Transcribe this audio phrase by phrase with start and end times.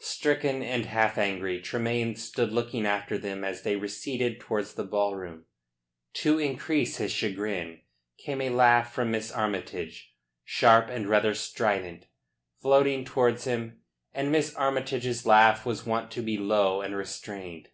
[0.00, 5.44] Stricken and half angry, Tremayne stood looking after them as they receded towards the ballroom.
[6.14, 7.82] To increase his chagrin
[8.16, 10.14] came a laugh from Miss Armytage,
[10.46, 12.06] sharp and rather strident,
[12.62, 13.82] floating towards him,
[14.14, 17.68] and Miss Armytage's laugh was wont to be low and restrained.